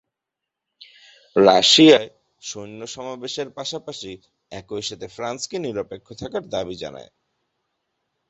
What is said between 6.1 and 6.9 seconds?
থাকার দাবি